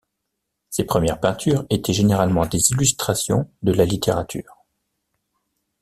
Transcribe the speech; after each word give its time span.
Ses 0.71 0.85
premières 0.85 1.19
peintures 1.19 1.67
étaient 1.69 1.93
généralement 1.93 2.47
des 2.47 2.71
illustrations 2.71 3.47
de 3.61 3.71
la 3.71 3.85
littérature. 3.85 4.65